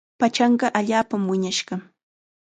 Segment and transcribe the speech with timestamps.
[0.19, 1.75] Pachanqa allaapam wiñashqa.